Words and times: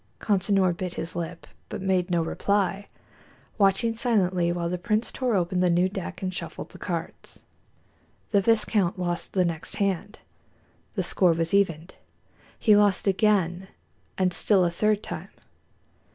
Consinor 0.19 0.75
bit 0.75 0.95
his 0.95 1.15
lip, 1.15 1.45
but 1.69 1.79
made 1.79 2.09
no 2.09 2.23
reply, 2.23 2.87
watching 3.59 3.95
silently 3.95 4.51
while 4.51 4.67
the 4.67 4.79
prince 4.79 5.11
tore 5.11 5.35
open 5.35 5.59
the 5.59 5.69
new 5.69 5.87
deck 5.87 6.23
and 6.23 6.33
shuffled 6.33 6.69
the 6.69 6.79
cards. 6.79 7.43
The 8.31 8.41
viscount 8.41 8.97
lost 8.97 9.33
the 9.33 9.45
next 9.45 9.75
hand, 9.75 10.17
and 10.17 10.95
the 10.95 11.03
score 11.03 11.33
was 11.33 11.53
evened. 11.53 11.93
He 12.57 12.75
lost 12.75 13.05
again, 13.05 13.67
and 14.17 14.33
still 14.33 14.65
a 14.65 14.71
third 14.71 15.03
time. 15.03 15.29